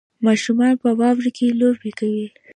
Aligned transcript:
ماشومان 0.25 0.73
په 0.81 0.89
واورو 0.99 1.29
کې 1.37 1.47
لوبې 1.59 1.91
کوي 1.99 2.27